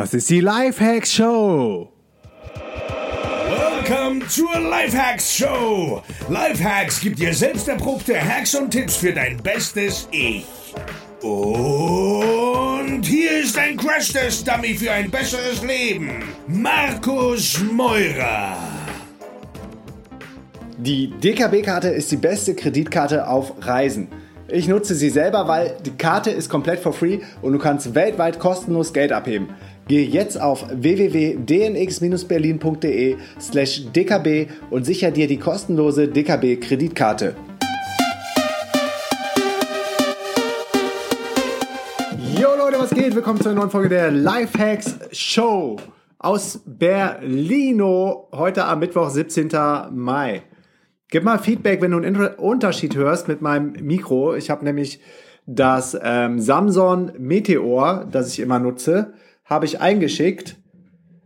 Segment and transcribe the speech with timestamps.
[0.00, 1.92] Das ist die Lifehacks Show.
[3.84, 6.02] Welcome zur Lifehacks Show.
[6.30, 10.46] Lifehacks gibt dir selbst erprobte Hacks und Tipps für dein bestes Ich.
[11.20, 16.24] Und hier ist ein Crash-Test-Dummy für ein besseres Leben.
[16.46, 18.56] Markus Meurer.
[20.78, 24.08] Die DKB-Karte ist die beste Kreditkarte auf Reisen.
[24.52, 28.40] Ich nutze sie selber, weil die Karte ist komplett for free und du kannst weltweit
[28.40, 29.50] kostenlos Geld abheben.
[29.90, 37.34] Gehe jetzt auf www.dnx-berlin.de slash dkb und sicher dir die kostenlose DKB-Kreditkarte.
[42.40, 43.16] Jo Leute, was geht?
[43.16, 45.78] Willkommen zu einer neuen Folge der Lifehacks Show
[46.20, 48.28] aus Berlino.
[48.30, 49.48] Heute am Mittwoch, 17.
[49.90, 50.42] Mai.
[51.08, 54.36] Gib mal Feedback, wenn du einen Unterschied hörst mit meinem Mikro.
[54.36, 55.00] Ich habe nämlich
[55.46, 59.14] das ähm, Samsung Meteor, das ich immer nutze,
[59.50, 60.56] habe ich eingeschickt,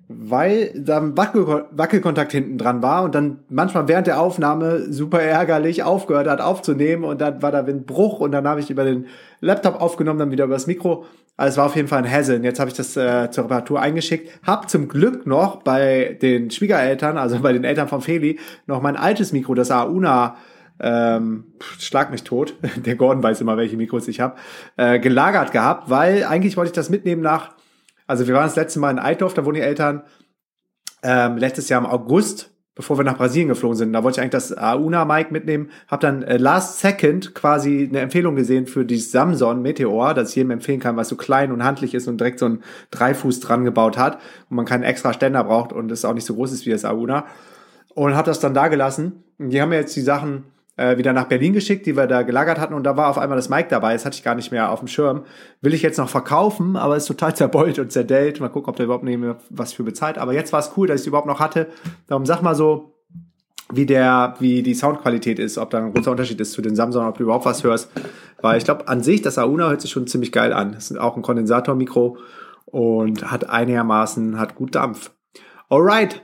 [0.08, 5.22] weil da ein Wackel Wackelkontakt hinten dran war und dann manchmal während der Aufnahme super
[5.22, 8.84] ärgerlich aufgehört hat aufzunehmen und dann war da ein Bruch und dann habe ich über
[8.84, 9.06] den
[9.40, 11.04] Laptop aufgenommen, dann wieder über das Mikro.
[11.36, 12.44] Also es war auf jeden Fall ein Hassel.
[12.44, 14.30] Jetzt habe ich das äh, zur Reparatur eingeschickt.
[14.46, 18.96] Hab zum Glück noch bei den Schwiegereltern, also bei den Eltern von Feli, noch mein
[18.96, 20.36] altes Mikro, das Auna
[20.80, 21.44] ähm,
[21.78, 24.36] schlag mich tot, der Gordon weiß immer, welche Mikros ich habe,
[24.76, 27.53] äh, gelagert gehabt, weil eigentlich wollte ich das mitnehmen nach
[28.06, 30.02] also wir waren das letzte Mal in Eidorf, da wohnen die Eltern.
[31.02, 33.92] Ähm, letztes Jahr im August, bevor wir nach Brasilien geflogen sind.
[33.92, 35.70] Da wollte ich eigentlich das Auna-Mic mitnehmen.
[35.86, 40.36] Hab dann äh, last second quasi eine Empfehlung gesehen für die Samsung Meteor, das ich
[40.36, 43.64] jedem empfehlen kann, was so klein und handlich ist und direkt so ein Dreifuß dran
[43.64, 44.18] gebaut hat
[44.48, 46.86] und man keinen extra Ständer braucht und es auch nicht so groß ist wie das
[46.86, 47.26] Auna.
[47.94, 49.24] Und hab das dann da gelassen.
[49.38, 50.44] Die haben mir jetzt die Sachen
[50.76, 53.36] äh, wieder nach Berlin geschickt, die wir da gelagert hatten und da war auf einmal
[53.36, 55.24] das Mic dabei, das hatte ich gar nicht mehr auf dem Schirm.
[55.60, 58.40] Will ich jetzt noch verkaufen, aber ist total zerbeult und zerdellt.
[58.40, 59.18] Mal gucken, ob der überhaupt nicht
[59.50, 60.18] was für bezahlt.
[60.18, 61.68] Aber jetzt war es cool, dass ich es überhaupt noch hatte.
[62.08, 62.94] Darum sag mal so,
[63.72, 67.06] wie der, wie die Soundqualität ist, ob da ein großer Unterschied ist zu den Samsung,
[67.06, 67.90] ob du überhaupt was hörst.
[68.40, 70.72] Weil ich glaube, an sich, das Auna hört sich schon ziemlich geil an.
[70.72, 72.18] Das ist auch ein Kondensatormikro
[72.66, 75.12] und hat einigermaßen, hat gut Dampf.
[75.68, 76.22] Alright.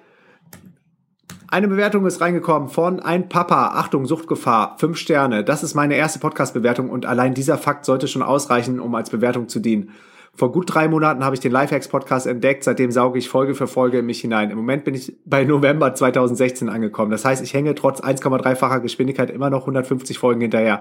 [1.53, 3.73] Eine Bewertung ist reingekommen von ein Papa.
[3.75, 4.77] Achtung, Suchtgefahr.
[4.79, 5.43] Fünf Sterne.
[5.43, 9.49] Das ist meine erste Podcast-Bewertung und allein dieser Fakt sollte schon ausreichen, um als Bewertung
[9.49, 9.91] zu dienen.
[10.41, 12.65] Vor gut drei Monaten habe ich den Lifehacks Podcast entdeckt.
[12.65, 14.49] Seitdem sauge ich Folge für Folge in mich hinein.
[14.49, 17.11] Im Moment bin ich bei November 2016 angekommen.
[17.11, 20.81] Das heißt, ich hänge trotz 1,3-facher Geschwindigkeit immer noch 150 Folgen hinterher.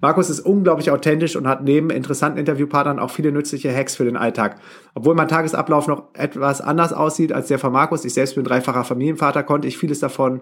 [0.00, 4.16] Markus ist unglaublich authentisch und hat neben interessanten Interviewpartnern auch viele nützliche Hacks für den
[4.16, 4.56] Alltag.
[4.96, 8.82] Obwohl mein Tagesablauf noch etwas anders aussieht als der von Markus, ich selbst bin dreifacher
[8.82, 10.40] Familienvater, konnte ich vieles davon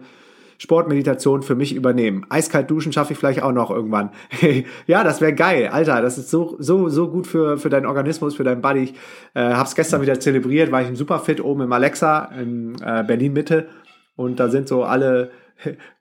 [0.59, 2.27] Sportmeditation für mich übernehmen.
[2.29, 4.11] Eiskalt duschen schaffe ich vielleicht auch noch irgendwann.
[4.87, 6.03] ja, das wäre geil, Alter.
[6.03, 8.85] Das ist so so so gut für für deinen Organismus, für deinen Body.
[8.85, 8.95] Ich
[9.35, 13.33] äh, hab's gestern wieder zelebriert, war ich im Superfit oben im Alexa in äh, Berlin
[13.33, 13.69] Mitte
[14.17, 15.31] und da sind so alle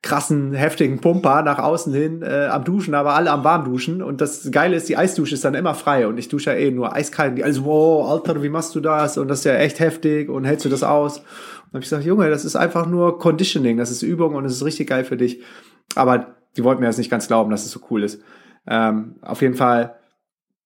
[0.01, 4.01] krassen, heftigen Pumper nach außen hin äh, am Duschen, aber alle am Warmduschen.
[4.01, 6.71] Und das Geile ist, die Eisdusche ist dann immer frei und ich dusche ja eh
[6.71, 7.31] nur eiskalt.
[7.31, 9.17] Und die alles, wow, Alter, wie machst du das?
[9.17, 11.19] Und das ist ja echt heftig und hältst du das aus?
[11.19, 14.45] Und dann habe ich gesagt, Junge, das ist einfach nur Conditioning, das ist Übung und
[14.45, 15.41] es ist richtig geil für dich.
[15.95, 18.21] Aber die wollten mir das nicht ganz glauben, dass es so cool ist.
[18.67, 19.95] Ähm, auf jeden Fall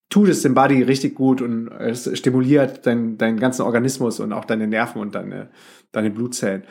[0.09, 4.45] tut es dem Body richtig gut und es stimuliert deinen deinen ganzen Organismus und auch
[4.45, 5.49] deine Nerven und deine,
[5.91, 6.63] deine Blutzellen.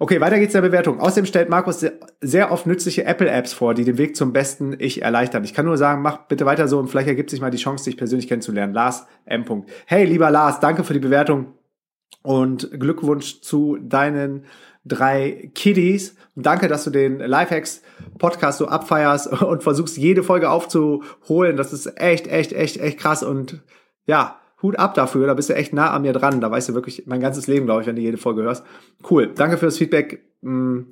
[0.00, 1.00] Okay, weiter geht's in der Bewertung.
[1.00, 1.84] Außerdem stellt Markus
[2.20, 5.42] sehr oft nützliche Apple-Apps vor, die den Weg zum besten Ich erleichtern.
[5.42, 7.84] Ich kann nur sagen, mach bitte weiter so und vielleicht ergibt sich mal die Chance,
[7.84, 8.72] dich persönlich kennenzulernen.
[8.72, 9.44] Lars M.
[9.86, 11.54] Hey, lieber Lars, danke für die Bewertung
[12.22, 14.44] und Glückwunsch zu deinen
[14.84, 16.14] drei Kiddies.
[16.36, 17.82] Und danke, dass du den Lifehacks
[18.18, 21.56] Podcast so abfeierst und versuchst, jede Folge aufzuholen.
[21.56, 23.62] Das ist echt, echt, echt, echt krass und
[24.06, 26.40] ja, Hut ab dafür, da bist du echt nah an mir dran.
[26.40, 28.64] Da weißt du wirklich mein ganzes Leben, glaube ich, wenn du jede Folge hörst.
[29.08, 29.32] Cool.
[29.34, 30.24] Danke fürs Feedback.
[30.40, 30.82] Mm,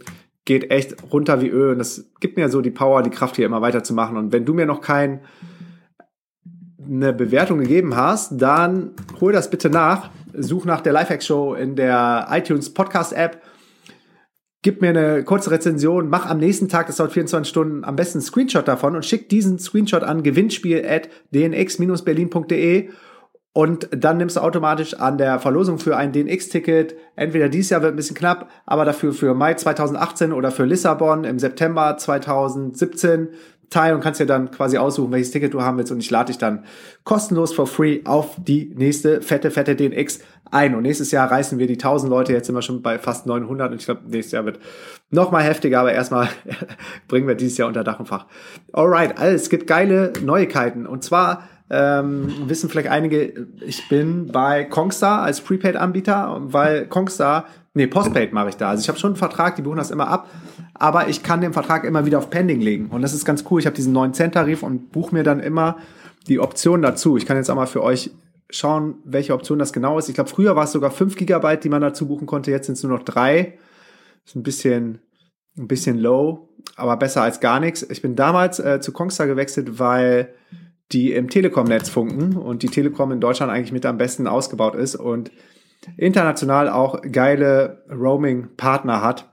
[0.44, 3.46] geht echt runter wie Öl und das gibt mir so die Power, die Kraft hier
[3.46, 4.16] immer weiterzumachen.
[4.16, 5.20] Und wenn du mir noch kein
[6.88, 10.10] eine Bewertung gegeben hast, dann hol das bitte nach.
[10.32, 13.42] Such nach der Lifehack Show in der iTunes Podcast App.
[14.62, 18.18] Gib mir eine kurze Rezension, mach am nächsten Tag, das dauert 24 Stunden, am besten
[18.18, 22.90] einen Screenshot davon und schick diesen Screenshot an gewinnspiel at dnx-berlin.de
[23.56, 27.94] und dann nimmst du automatisch an der Verlosung für ein DNX-Ticket, entweder dieses Jahr wird
[27.94, 33.28] ein bisschen knapp, aber dafür für Mai 2018 oder für Lissabon im September 2017
[33.70, 35.90] teil und kannst dir dann quasi aussuchen, welches Ticket du haben willst.
[35.90, 36.64] Und ich lade dich dann
[37.04, 40.20] kostenlos for free auf die nächste fette, fette DNX
[40.50, 40.74] ein.
[40.74, 43.72] Und nächstes Jahr reißen wir die 1000 Leute, jetzt sind wir schon bei fast 900
[43.72, 44.60] und ich glaube, nächstes Jahr wird
[45.08, 46.28] noch mal heftiger, aber erstmal
[47.08, 48.26] bringen wir dieses Jahr unter Dach und Fach.
[48.74, 50.86] Alright, also es gibt geile Neuigkeiten.
[50.86, 57.86] Und zwar ähm, wissen vielleicht einige, ich bin bei Kongstar als Prepaid-Anbieter, weil Kongstar, nee,
[57.86, 58.70] Postpaid mache ich da.
[58.70, 60.30] Also ich habe schon einen Vertrag, die buchen das immer ab,
[60.74, 62.86] aber ich kann den Vertrag immer wieder auf Pending legen.
[62.90, 63.60] Und das ist ganz cool.
[63.60, 65.78] Ich habe diesen neuen Cent-Tarif und buche mir dann immer
[66.28, 67.16] die Option dazu.
[67.16, 68.10] Ich kann jetzt auch mal für euch
[68.48, 70.08] schauen, welche Option das genau ist.
[70.08, 72.52] Ich glaube, früher war es sogar 5 Gigabyte, die man dazu buchen konnte.
[72.52, 73.58] Jetzt sind es nur noch drei.
[74.24, 75.00] Ist ein bisschen,
[75.58, 77.82] ein bisschen low, aber besser als gar nichts.
[77.82, 80.32] Ich bin damals äh, zu Kongstar gewechselt, weil
[80.92, 84.94] die im Telekom-Netz funken und die Telekom in Deutschland eigentlich mit am besten ausgebaut ist
[84.94, 85.30] und
[85.96, 89.32] international auch geile Roaming-Partner hat.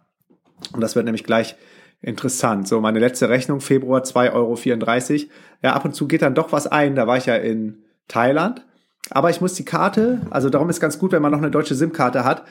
[0.73, 1.55] Und das wird nämlich gleich
[2.01, 2.67] interessant.
[2.67, 5.31] So, meine letzte Rechnung, Februar 2,34 Euro.
[5.61, 6.95] Ja, ab und zu geht dann doch was ein.
[6.95, 8.65] Da war ich ja in Thailand.
[9.09, 11.75] Aber ich muss die Karte, also darum ist ganz gut, wenn man noch eine deutsche
[11.75, 12.45] SIM-Karte hat,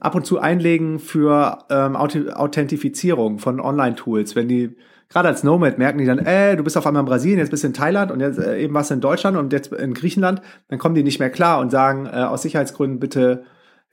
[0.00, 4.36] ab und zu einlegen für ähm, Authentifizierung von Online-Tools.
[4.36, 4.76] Wenn die
[5.08, 7.62] gerade als Nomad merken die dann, äh, du bist auf einmal in Brasilien, jetzt bist
[7.62, 10.42] du in Thailand und jetzt äh, eben warst du in Deutschland und jetzt in Griechenland,
[10.68, 13.44] dann kommen die nicht mehr klar und sagen äh, aus Sicherheitsgründen bitte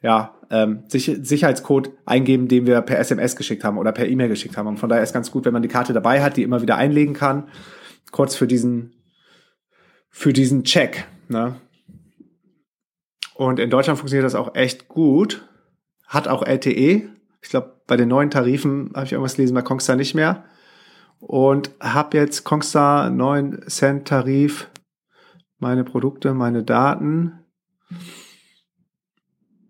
[0.02, 4.58] ja ähm, Sich Sicherheitscode eingeben, den wir per SMS geschickt haben oder per E-Mail geschickt
[4.58, 4.68] haben.
[4.68, 6.76] Und von daher ist ganz gut, wenn man die Karte dabei hat, die immer wieder
[6.76, 7.48] einlegen kann,
[8.12, 8.94] kurz für diesen
[10.10, 11.06] für diesen Check.
[11.30, 11.56] Ne?
[13.34, 15.48] Und in Deutschland funktioniert das auch echt gut.
[16.06, 17.08] Hat auch LTE.
[17.42, 20.44] Ich glaube, bei den neuen Tarifen habe ich irgendwas gelesen, bei Kongstar nicht mehr
[21.22, 24.70] und habe jetzt Kongstar 9 Cent Tarif,
[25.60, 27.40] meine Produkte, meine Daten,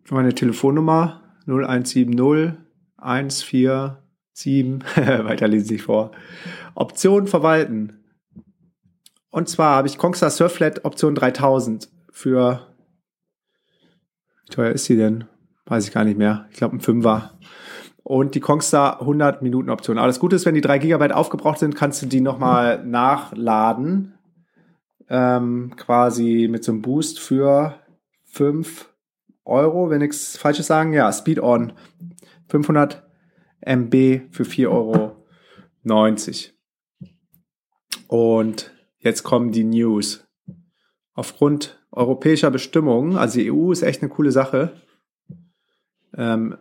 [0.09, 2.57] meine Telefonnummer 0170
[2.97, 3.97] 147,
[4.95, 6.11] weiter lese ich vor,
[6.73, 7.99] Option verwalten.
[9.29, 12.67] Und zwar habe ich Kongstar Surflet Option 3000 für,
[14.45, 15.25] wie teuer ist sie denn?
[15.65, 16.47] Weiß ich gar nicht mehr.
[16.51, 17.37] Ich glaube ein Fünfer
[18.03, 19.97] und die Kongstar 100 Minuten Option.
[19.97, 24.15] Das Gute ist, wenn die 3 GB aufgebraucht sind, kannst du die nochmal nachladen.
[25.09, 27.75] Ähm, quasi mit so einem Boost für
[28.25, 28.89] 5
[29.43, 30.93] Euro, wenn nichts Falsches sagen.
[30.93, 31.73] Ja, Speed On.
[32.47, 33.03] 500
[33.61, 35.15] MB für 4,90 Euro.
[38.07, 40.27] Und jetzt kommen die News.
[41.13, 44.73] Aufgrund europäischer Bestimmungen, also die EU ist echt eine coole Sache,
[46.15, 46.57] ähm,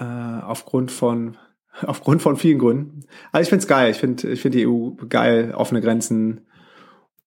[0.00, 1.36] äh, aufgrund von
[1.86, 3.04] aufgrund von vielen Gründen.
[3.32, 3.90] Also ich finde es geil.
[3.90, 6.46] Ich finde ich finde die EU geil, offene Grenzen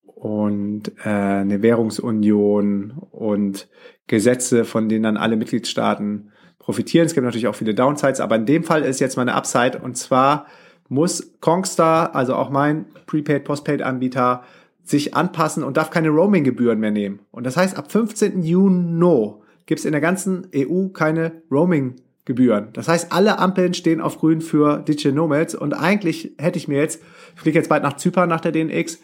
[0.03, 3.69] und äh, eine Währungsunion und
[4.07, 7.05] Gesetze, von denen dann alle Mitgliedstaaten profitieren.
[7.05, 9.97] Es gibt natürlich auch viele Downsides, aber in dem Fall ist jetzt meine Upside und
[9.97, 10.47] zwar
[10.89, 14.43] muss Kongstar, also auch mein Prepaid, Postpaid Anbieter,
[14.83, 17.19] sich anpassen und darf keine Roaming-Gebühren mehr nehmen.
[17.31, 18.43] Und das heißt, ab 15.
[18.43, 19.33] Juni
[19.65, 22.03] gibt es in der ganzen EU keine Roaming-Gebühren.
[22.25, 22.69] Gebühren.
[22.73, 26.77] Das heißt, alle Ampeln stehen auf grün für Digital Nomads und eigentlich hätte ich mir
[26.77, 27.01] jetzt,
[27.35, 29.01] ich fliege jetzt bald nach Zypern nach der DNX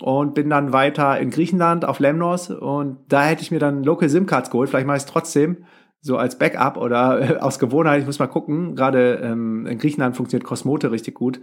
[0.00, 4.08] und bin dann weiter in Griechenland auf Lemnos und da hätte ich mir dann Local
[4.08, 4.70] SIM Cards geholt.
[4.70, 5.58] Vielleicht mache ich es trotzdem
[6.00, 8.00] so als Backup oder aus Gewohnheit.
[8.00, 8.76] Ich muss mal gucken.
[8.76, 11.40] Gerade ähm, in Griechenland funktioniert Cosmote richtig gut.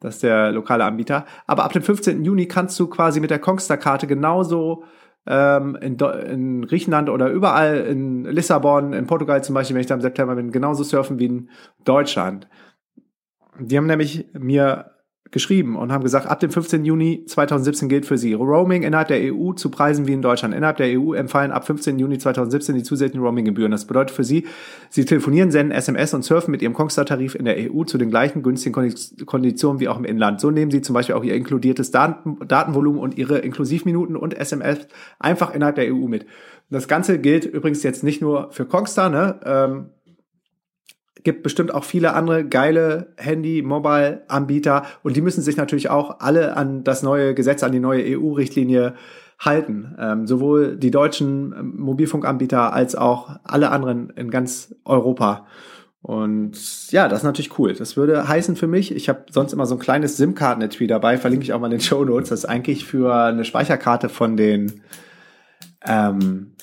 [0.00, 1.24] Das ist der lokale Anbieter.
[1.46, 2.22] Aber ab dem 15.
[2.22, 4.84] Juni kannst du quasi mit der Kongstar-Karte genauso
[5.26, 9.94] ähm, in, in Griechenland oder überall in Lissabon, in Portugal zum Beispiel, wenn ich da
[9.94, 11.50] im September bin, genauso surfen wie in
[11.84, 12.48] Deutschland.
[13.58, 14.92] Die haben nämlich mir
[15.30, 16.84] geschrieben und haben gesagt, ab dem 15.
[16.84, 20.54] Juni 2017 gilt für sie Roaming innerhalb der EU zu Preisen wie in Deutschland.
[20.54, 21.98] Innerhalb der EU empfallen ab 15.
[21.98, 23.72] Juni 2017 die zusätzlichen Roaminggebühren.
[23.72, 24.46] Das bedeutet für sie,
[24.90, 28.42] sie telefonieren, senden SMS und surfen mit ihrem Kongstar-Tarif in der EU zu den gleichen
[28.42, 28.94] günstigen
[29.24, 30.40] Konditionen wie auch im Inland.
[30.40, 34.86] So nehmen sie zum Beispiel auch ihr inkludiertes Daten Datenvolumen und ihre Inklusivminuten und SMS
[35.18, 36.26] einfach innerhalb der EU mit.
[36.68, 39.40] Das Ganze gilt übrigens jetzt nicht nur für Kongstar, ne?
[39.44, 39.86] Ähm,
[41.24, 46.84] gibt bestimmt auch viele andere geile Handy-Mobile-Anbieter und die müssen sich natürlich auch alle an
[46.84, 48.94] das neue Gesetz, an die neue EU-Richtlinie
[49.38, 49.94] halten.
[49.98, 55.46] Ähm, sowohl die deutschen ähm, Mobilfunkanbieter als auch alle anderen in ganz Europa.
[56.00, 57.74] Und ja, das ist natürlich cool.
[57.74, 61.44] Das würde heißen für mich, ich habe sonst immer so ein kleines SIM-Karten-Etui dabei, verlinke
[61.44, 62.30] ich auch mal in den Show Notes.
[62.30, 64.82] Das ist eigentlich für eine Speicherkarte von den
[65.86, 66.54] ähm,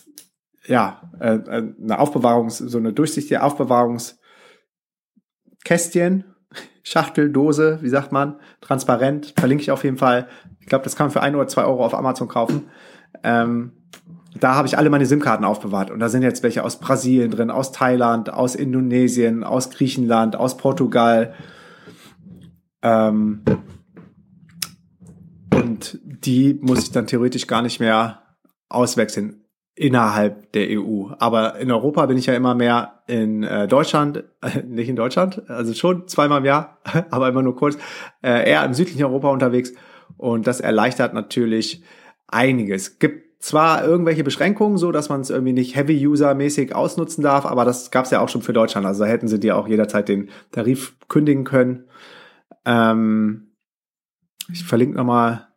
[0.65, 4.18] ja, äh, äh eine Aufbewahrungs, so eine durchsichtige Aufbewahrungs-
[5.63, 6.23] Kästchen,
[6.83, 10.27] Schachtel, Dose, wie sagt man, transparent, verlinke ich auf jeden Fall.
[10.59, 12.69] Ich glaube, das kann man für ein oder zwei Euro auf Amazon kaufen.
[13.23, 13.73] Ähm,
[14.39, 15.91] da habe ich alle meine SIM-Karten aufbewahrt.
[15.91, 20.57] Und da sind jetzt welche aus Brasilien drin, aus Thailand, aus Indonesien, aus Griechenland, aus
[20.57, 21.33] Portugal.
[22.81, 23.43] Ähm,
[25.53, 28.21] und die muss ich dann theoretisch gar nicht mehr
[28.69, 29.38] auswechseln
[29.79, 31.05] innerhalb der EU.
[31.19, 35.49] Aber in Europa bin ich ja immer mehr in äh, Deutschland, äh, nicht in Deutschland,
[35.49, 36.79] also schon zweimal im Jahr,
[37.11, 37.77] aber immer nur kurz,
[38.21, 39.71] äh, eher im südlichen Europa unterwegs.
[40.17, 41.81] Und das erleichtert natürlich
[42.27, 42.99] einiges.
[42.99, 47.89] Gibt zwar irgendwelche Beschränkungen, so dass man es irgendwie nicht Heavy-User-mäßig ausnutzen darf, aber das
[47.89, 48.85] gab es ja auch schon für Deutschland.
[48.85, 51.85] Also da hätten sie dir auch jederzeit den Tarif kündigen können.
[52.65, 53.53] Ähm,
[54.51, 55.48] ich verlinke nochmal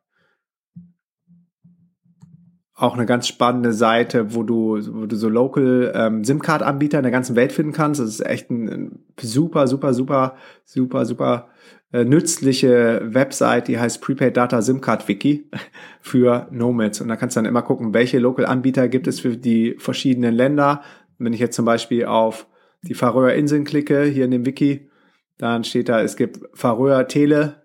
[2.82, 7.12] auch eine ganz spannende Seite, wo du, wo du so Local ähm, SIM-Card-Anbieter in der
[7.12, 8.00] ganzen Welt finden kannst.
[8.00, 10.34] Das ist echt ein, ein super, super, super,
[10.64, 11.48] super, super
[11.92, 15.48] äh, nützliche Website, die heißt Prepaid Data SIM Card Wiki
[16.00, 17.00] für Nomads.
[17.00, 20.82] Und da kannst du dann immer gucken, welche Local-Anbieter gibt es für die verschiedenen Länder.
[21.18, 22.48] Wenn ich jetzt zum Beispiel auf
[22.82, 24.90] die Färöer Inseln klicke, hier in dem Wiki,
[25.38, 27.62] dann steht da, es gibt Färöer Tele,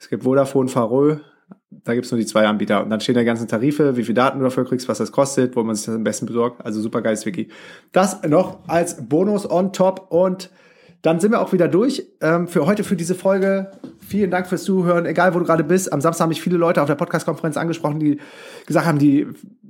[0.00, 1.20] es gibt Vodafone Färöer,
[1.84, 2.82] da gibt's nur die zwei Anbieter.
[2.82, 5.12] Und dann stehen da die ganzen Tarife, wie viel Daten du dafür kriegst, was das
[5.12, 6.64] kostet, wo man sich das am besten besorgt.
[6.64, 7.48] Also super geiles Wiki.
[7.92, 10.06] Das noch als Bonus on top.
[10.10, 10.50] Und
[11.02, 13.70] dann sind wir auch wieder durch ähm, für heute, für diese Folge.
[14.00, 15.92] Vielen Dank fürs Zuhören, egal wo du gerade bist.
[15.92, 18.18] Am Samstag haben mich viele Leute auf der Podcast-Konferenz angesprochen, die
[18.66, 19.28] gesagt haben, die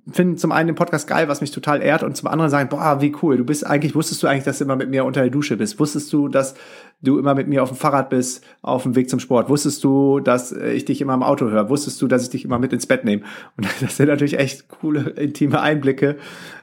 [0.09, 3.01] finden zum einen den Podcast geil, was mich total ehrt, und zum anderen sagen, boah,
[3.01, 5.31] wie cool, du bist eigentlich, wusstest du eigentlich, dass du immer mit mir unter der
[5.31, 5.81] Dusche bist?
[5.81, 6.55] Wusstest du, dass
[7.03, 9.49] du immer mit mir auf dem Fahrrad bist, auf dem Weg zum Sport?
[9.49, 11.69] Wusstest du, dass ich dich immer im Auto höre?
[11.69, 13.23] Wusstest du, dass ich dich immer mit ins Bett nehme?
[13.57, 16.17] Und das sind natürlich echt coole, intime Einblicke,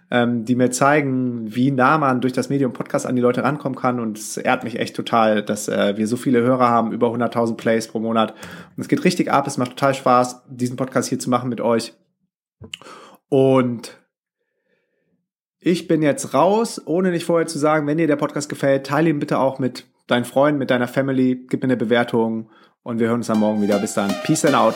[0.10, 3.78] ähm, die mir zeigen, wie nah man durch das Medium Podcast an die Leute rankommen
[3.78, 4.00] kann.
[4.00, 7.58] Und es ehrt mich echt total, dass äh, wir so viele Hörer haben, über 100.000
[7.58, 8.32] Plays pro Monat.
[8.78, 11.60] Und es geht richtig ab, es macht total Spaß, diesen Podcast hier zu machen mit
[11.60, 11.94] euch.
[13.34, 13.98] Und
[15.60, 19.10] ich bin jetzt raus, ohne nicht vorher zu sagen, wenn dir der Podcast gefällt, teile
[19.10, 22.52] ihn bitte auch mit deinen Freunden, mit deiner Family, gib mir eine Bewertung
[22.84, 23.80] und wir hören uns am Morgen wieder.
[23.80, 24.14] Bis dann.
[24.24, 24.76] Peace and out.